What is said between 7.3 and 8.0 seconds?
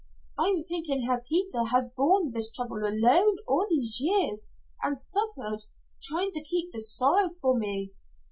from me."